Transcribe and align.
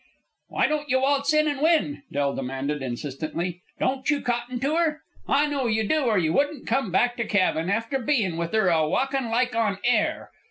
"Why 0.47 0.65
don't 0.65 0.89
you 0.89 0.99
waltz 1.01 1.31
in 1.31 1.47
and 1.47 1.61
win?" 1.61 2.01
Del 2.11 2.33
demanded, 2.33 2.81
insistently. 2.81 3.61
"Don't 3.79 4.09
you 4.09 4.19
cotton 4.21 4.59
to 4.61 4.75
her? 4.75 5.01
I 5.27 5.45
know 5.45 5.67
you 5.67 5.83
do, 5.87 6.05
or 6.05 6.17
you 6.17 6.33
wouldn't 6.33 6.65
come 6.65 6.91
back 6.91 7.17
to 7.17 7.25
cabin, 7.27 7.69
after 7.69 7.99
bein' 7.99 8.35
with 8.37 8.51
her, 8.53 8.69
a 8.69 8.89
walkin' 8.89 9.29
like 9.29 9.53
on 9.55 9.77
air. 9.83 10.31